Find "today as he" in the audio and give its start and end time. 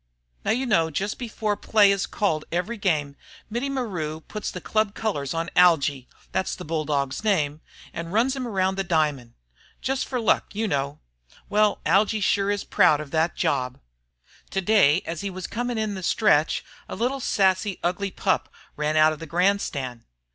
14.49-15.29